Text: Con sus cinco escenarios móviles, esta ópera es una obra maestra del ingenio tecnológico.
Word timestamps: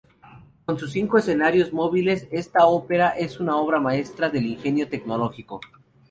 Con 0.65 0.79
sus 0.79 0.93
cinco 0.93 1.19
escenarios 1.19 1.71
móviles, 1.73 2.27
esta 2.31 2.65
ópera 2.65 3.09
es 3.11 3.39
una 3.39 3.57
obra 3.57 3.79
maestra 3.79 4.31
del 4.31 4.47
ingenio 4.47 4.89
tecnológico. 4.89 5.61